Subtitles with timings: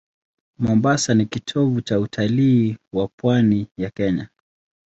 [0.57, 4.27] Mombasa ni kitovu cha utalii wa pwani ya Kenya.